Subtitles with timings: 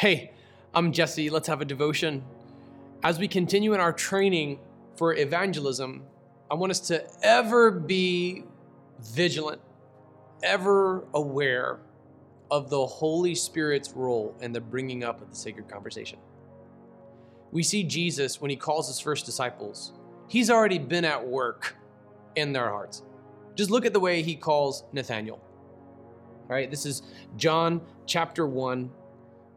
[0.00, 0.30] Hey,
[0.72, 1.28] I'm Jesse.
[1.28, 2.24] Let's have a devotion.
[3.02, 4.58] As we continue in our training
[4.96, 6.04] for evangelism,
[6.50, 8.44] I want us to ever be
[8.98, 9.60] vigilant,
[10.42, 11.80] ever aware
[12.50, 16.18] of the Holy Spirit's role in the bringing up of the sacred conversation.
[17.52, 19.92] We see Jesus when he calls his first disciples,
[20.28, 21.76] he's already been at work
[22.36, 23.02] in their hearts.
[23.54, 25.34] Just look at the way he calls Nathanael.
[25.34, 27.02] All right, this is
[27.36, 28.90] John chapter 1,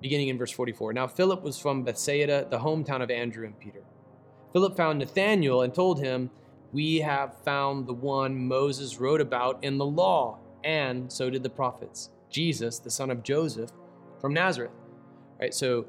[0.04, 0.94] beginning in verse 44.
[0.94, 3.82] Now, Philip was from Bethsaida, the hometown of Andrew and Peter.
[4.52, 6.30] Philip found Nathanael and told him,
[6.74, 11.50] We have found the one Moses wrote about in the law, and so did the
[11.50, 13.72] prophets, Jesus, the son of Joseph
[14.20, 14.74] from Nazareth.
[14.74, 15.86] All right, so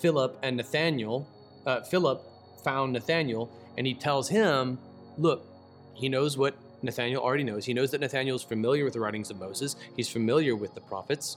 [0.00, 1.28] Philip and Nathanael,
[1.64, 2.22] uh, Philip
[2.64, 4.78] found Nathanael, and he tells him,
[5.16, 5.46] Look,
[5.94, 7.64] he knows what Nathanael already knows.
[7.64, 10.80] He knows that Nathanael is familiar with the writings of Moses, he's familiar with the
[10.80, 11.36] prophets.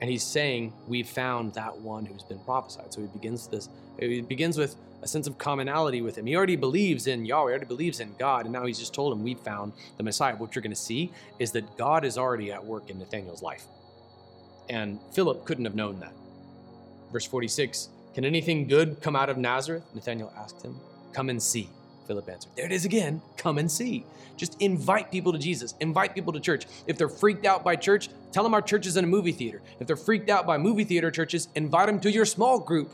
[0.00, 2.92] And he's saying, We found that one who's been prophesied.
[2.92, 3.68] So he begins this,
[3.98, 6.26] he begins with a sense of commonality with him.
[6.26, 9.12] He already believes in Yahweh, he already believes in God, and now he's just told
[9.12, 10.36] him, We found the Messiah.
[10.36, 13.64] What you're going to see is that God is already at work in Nathanael's life.
[14.68, 16.12] And Philip couldn't have known that.
[17.12, 19.84] Verse 46 Can anything good come out of Nazareth?
[19.94, 20.78] Nathanael asked him.
[21.12, 21.70] Come and see.
[22.06, 22.52] Philip answered.
[22.56, 23.20] There it is again.
[23.36, 24.04] Come and see.
[24.36, 25.74] Just invite people to Jesus.
[25.80, 26.66] Invite people to church.
[26.86, 29.62] If they're freaked out by church, tell them our church is in a movie theater.
[29.80, 32.92] If they're freaked out by movie theater churches, invite them to your small group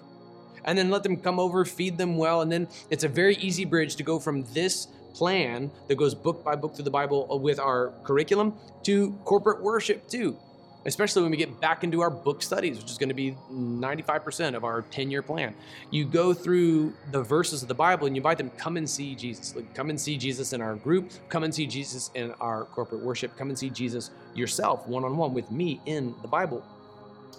[0.65, 2.41] and then let them come over, feed them well.
[2.43, 6.43] And then it's a very easy bridge to go from this plan that goes book
[6.45, 8.55] by book through the Bible uh, with our curriculum
[8.85, 10.37] to corporate worship too
[10.85, 14.55] especially when we get back into our book studies, which is going to be 95%
[14.55, 15.55] of our 10 year plan.
[15.91, 19.15] You go through the verses of the Bible and you invite them, come and see
[19.15, 19.55] Jesus.
[19.55, 23.03] Like, come and see Jesus in our group, come and see Jesus in our corporate
[23.03, 26.65] worship, come and see Jesus yourself one on one with me in the Bible.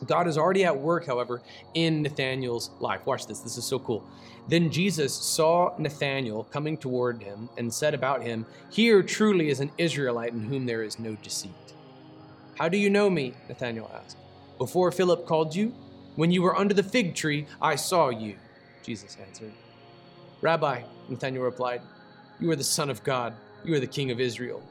[0.05, 1.41] God is already at work, however,
[1.73, 3.05] in Nathanael's life.
[3.05, 4.03] Watch this, this is so cool.
[4.47, 9.71] Then Jesus saw Nathanael coming toward him and said about him, Here truly is an
[9.77, 11.51] Israelite in whom there is no deceit.
[12.57, 13.33] How do you know me?
[13.49, 14.17] Nathanael asked.
[14.57, 15.73] Before Philip called you?
[16.15, 18.35] When you were under the fig tree, I saw you,
[18.83, 19.51] Jesus answered.
[20.41, 21.81] Rabbi, Nathanael replied,
[22.39, 23.33] You are the Son of God.
[23.63, 24.61] You are the King of Israel.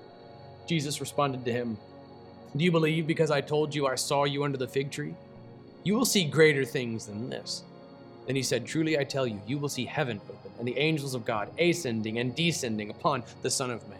[0.66, 1.76] Jesus responded to him,
[2.56, 5.14] Do you believe because I told you I saw you under the fig tree?
[5.82, 7.64] You will see greater things than this.
[8.26, 11.14] Then he said, Truly I tell you, you will see heaven open and the angels
[11.14, 13.98] of God ascending and descending upon the Son of Man.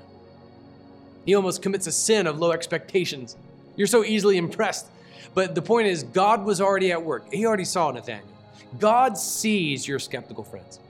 [1.25, 3.37] He almost commits a sin of low expectations.
[3.77, 4.87] You're so easily impressed.
[5.35, 7.33] But the point is, God was already at work.
[7.33, 8.27] He already saw Nathanael.
[8.79, 10.81] God sees your skeptical friends,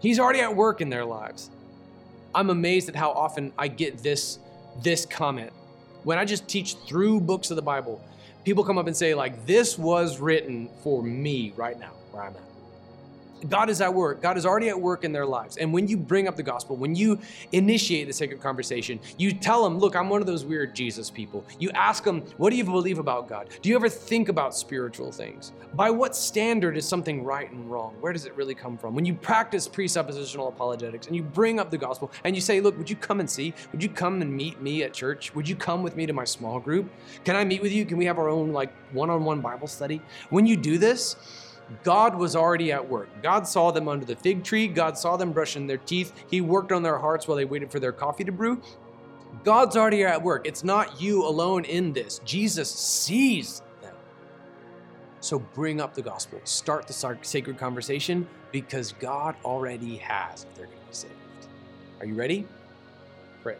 [0.00, 1.50] He's already at work in their lives.
[2.34, 4.38] I'm amazed at how often I get this,
[4.82, 5.52] this comment.
[6.04, 8.00] When I just teach through books of the Bible,
[8.44, 12.36] people come up and say, like, this was written for me right now, where I'm
[12.36, 12.42] at.
[13.48, 14.20] God is at work.
[14.20, 15.56] God is already at work in their lives.
[15.56, 17.18] And when you bring up the gospel, when you
[17.52, 21.44] initiate the sacred conversation, you tell them, Look, I'm one of those weird Jesus people.
[21.58, 23.50] You ask them, What do you believe about God?
[23.62, 25.52] Do you ever think about spiritual things?
[25.74, 27.94] By what standard is something right and wrong?
[28.00, 28.94] Where does it really come from?
[28.94, 32.76] When you practice presuppositional apologetics and you bring up the gospel and you say, Look,
[32.78, 33.54] would you come and see?
[33.72, 35.34] Would you come and meet me at church?
[35.34, 36.90] Would you come with me to my small group?
[37.24, 37.84] Can I meet with you?
[37.84, 40.00] Can we have our own, like, one on one Bible study?
[40.30, 41.16] When you do this,
[41.82, 43.08] God was already at work.
[43.22, 44.68] God saw them under the fig tree.
[44.68, 46.12] God saw them brushing their teeth.
[46.30, 48.60] He worked on their hearts while they waited for their coffee to brew.
[49.44, 50.46] God's already at work.
[50.46, 52.20] It's not you alone in this.
[52.24, 53.94] Jesus sees them.
[55.20, 56.40] So bring up the gospel.
[56.44, 61.14] Start the sacred conversation because God already has if they're going to be saved.
[62.00, 62.46] Are you ready?
[63.42, 63.56] Pray.